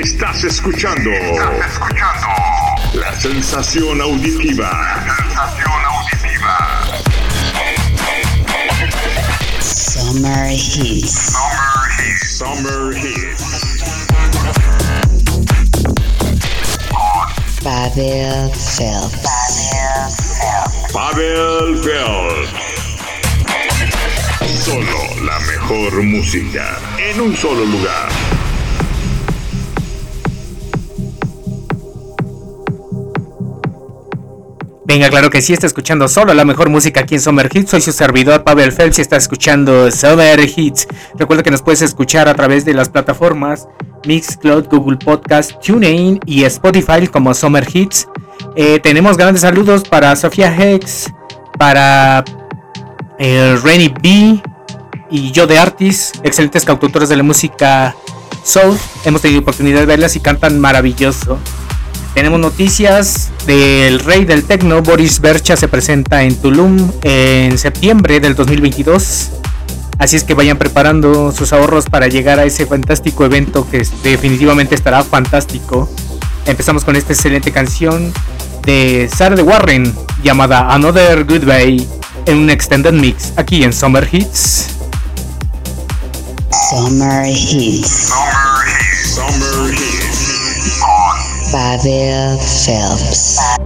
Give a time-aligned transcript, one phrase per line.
[0.00, 1.10] Estás escuchando.
[1.10, 2.26] Estás escuchando.
[2.94, 4.70] La sensación auditiva.
[4.70, 6.56] La sensación auditiva.
[9.60, 11.34] Summer Hits.
[11.34, 12.38] Summer Hits.
[12.38, 13.44] Summer Hits.
[17.62, 19.28] Pavel Phelps.
[20.94, 21.97] Pavel Phelps.
[25.68, 28.08] Mejor música en un solo lugar.
[34.86, 37.70] Venga, claro que sí, está escuchando solo la mejor música aquí en Summer Hits.
[37.70, 40.86] Soy su servidor Pavel Phelps y está escuchando Summer Hits.
[41.18, 43.68] Recuerda que nos puedes escuchar a través de las plataformas
[44.06, 48.08] Mixcloud, Google Podcast, TuneIn y Spotify como Summer Hits.
[48.56, 51.12] Eh, tenemos grandes saludos para Sofía Hex,
[51.58, 52.24] para
[53.18, 54.42] eh, Renny B
[55.10, 57.94] y yo de Artis, excelentes cantautores de la música
[58.44, 58.76] soul.
[59.04, 61.38] Hemos tenido oportunidad de verlas y cantan maravilloso.
[62.14, 68.34] Tenemos noticias del rey del tecno, Boris Bercha, se presenta en Tulum en septiembre del
[68.34, 69.30] 2022.
[69.98, 74.74] Así es que vayan preparando sus ahorros para llegar a ese fantástico evento que definitivamente
[74.74, 75.88] estará fantástico.
[76.46, 78.12] Empezamos con esta excelente canción
[78.64, 79.92] de Sarah de Warren
[80.22, 81.86] llamada Another Goodbye
[82.26, 84.77] en un extended mix aquí en Summer Hits.
[86.70, 88.12] Summer Hits.
[88.12, 89.14] Summer Hits.
[89.14, 90.82] Summer Hits.
[91.50, 93.57] Pavel Phelps.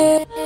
[0.00, 0.37] Yeah.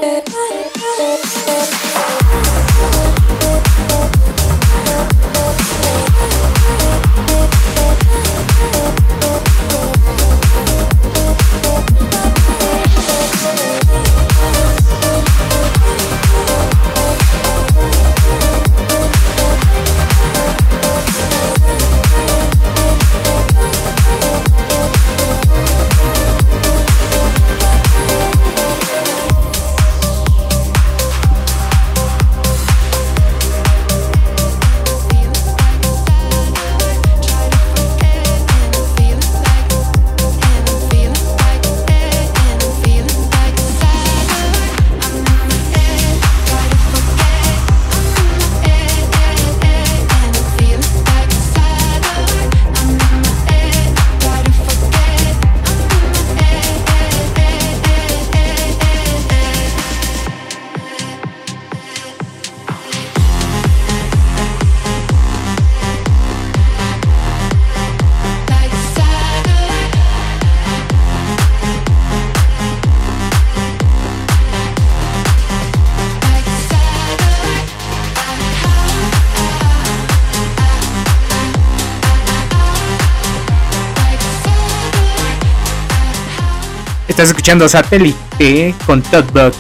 [87.23, 89.55] Estás escuchando Satélite con Todd Buck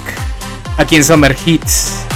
[0.78, 2.11] aquí en Summer Hits.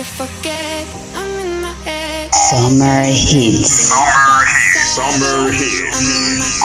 [0.00, 0.24] Summer
[1.84, 2.48] Hits.
[2.50, 3.92] Summer Hits.
[4.96, 6.60] Summer Hits.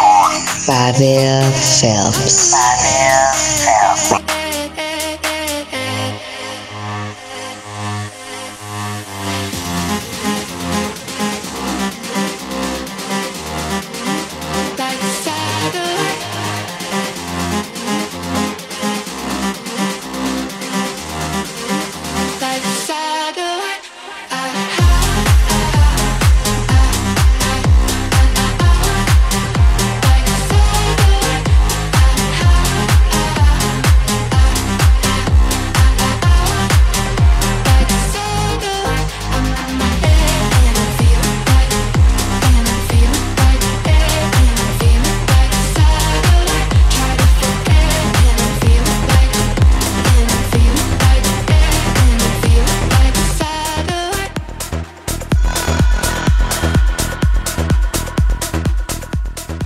[0.66, 2.54] Pavel Phelps.
[2.54, 3.64] Pavel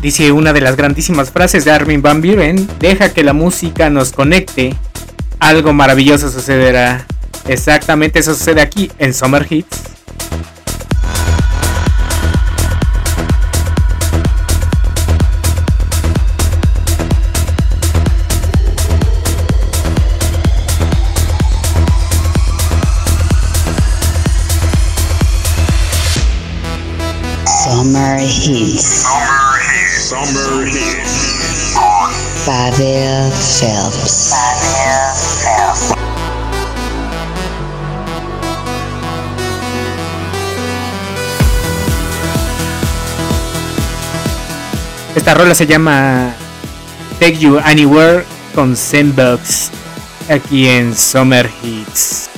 [0.01, 4.13] Dice una de las grandísimas frases de Armin Van Buren, deja que la música nos
[4.13, 4.73] conecte,
[5.39, 7.05] algo maravilloso sucederá.
[7.49, 9.77] Exactamente eso sucede aquí en Summer Hits.
[27.65, 29.05] Summer Hits.
[30.09, 31.75] Summer Hits.
[32.43, 34.33] Pavel Phelps.
[34.33, 35.93] Pavel Phelps.
[45.15, 46.33] Esta rola se llama
[47.19, 48.25] Take You Anywhere
[48.55, 49.69] con Zenbox
[50.27, 52.28] aquí en Summer Hits.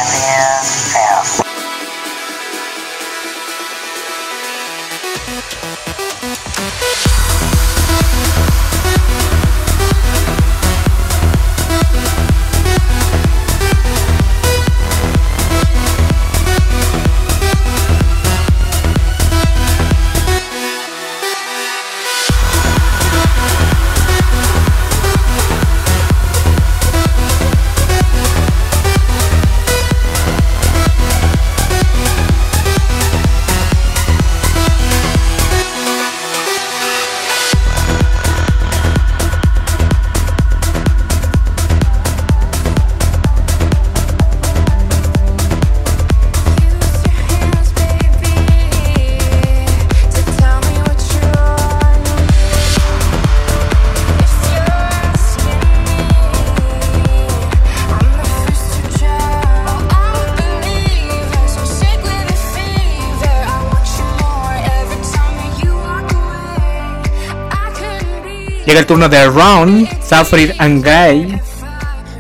[68.71, 71.41] Llega el turno de Ron, Safrid and Guy,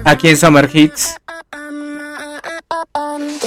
[0.04, 1.14] aquí en Summer Hits.
[2.92, 3.40] Come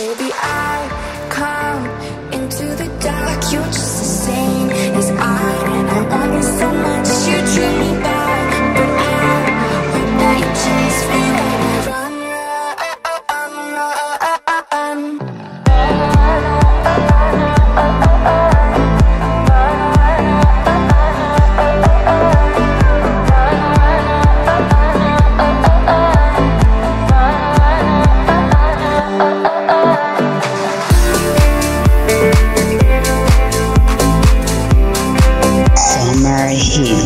[36.59, 37.02] Summer Hits.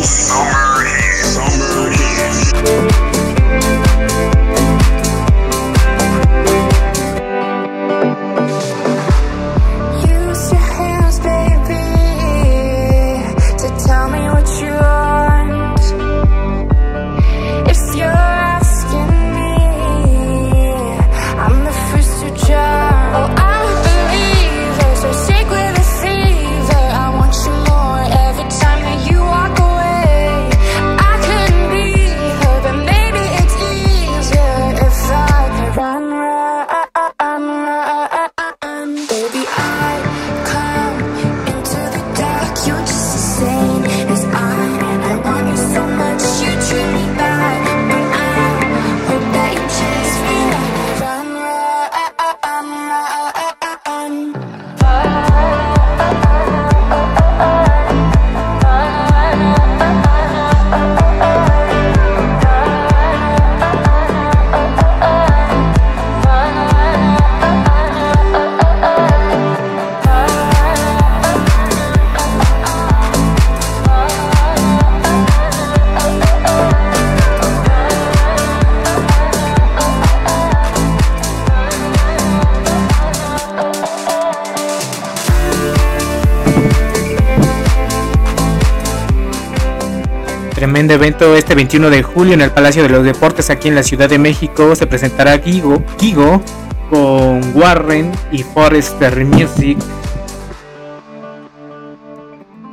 [90.78, 93.82] Tremendo evento este 21 de julio en el Palacio de los Deportes aquí en la
[93.82, 94.76] Ciudad de México.
[94.76, 96.40] Se presentará Gigo, Gigo
[96.88, 99.76] con Warren y Forrester Music.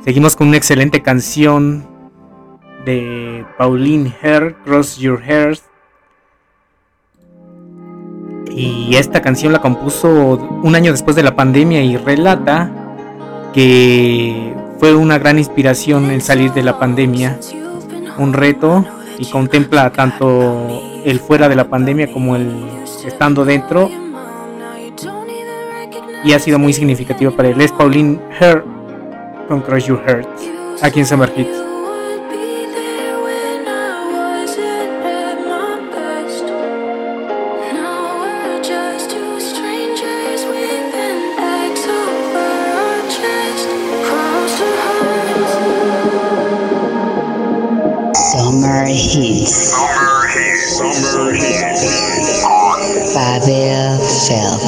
[0.04, 1.84] Seguimos con una excelente canción
[2.84, 5.64] de Pauline Hair, Cross Your Hairs.
[8.48, 10.08] Y esta canción la compuso
[10.62, 12.70] un año después de la pandemia y relata
[13.52, 17.40] que fue una gran inspiración en salir de la pandemia,
[18.18, 18.84] un reto
[19.18, 22.50] y contempla tanto el fuera de la pandemia como el
[23.04, 23.90] estando dentro
[26.24, 27.60] y ha sido muy significativa para él.
[27.60, 28.64] Es Pauline Hair
[29.48, 30.28] con Crush Your Heart
[30.82, 31.65] aquí en Summer Hits.
[53.86, 54.58] Pavel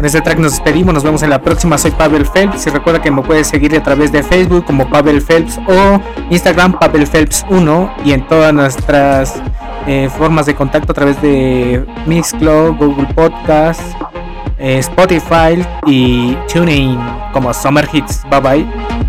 [0.00, 1.76] Con este track nos despedimos, nos vemos en la próxima.
[1.76, 5.20] Soy Pavel Phelps y recuerda que me puedes seguir a través de Facebook como Pavel
[5.20, 9.42] Phelps o Instagram Pavel Phelps 1 y en todas nuestras
[9.86, 13.82] eh, formas de contacto a través de Mixcloud, Google Podcast,
[14.56, 16.98] eh, Spotify y TuneIn
[17.34, 18.22] como Summer Hits.
[18.30, 18.99] Bye bye.